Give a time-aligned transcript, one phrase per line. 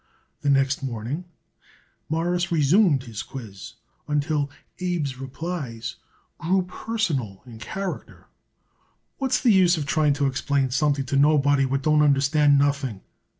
[0.41, 1.25] The next morning
[2.09, 3.73] Morris resumed his quiz
[4.07, 5.97] until Abe's replies
[6.39, 8.25] grew personal in character.
[9.19, 13.01] "What's the use of trying to explain something to nobody what don't understand nothing?"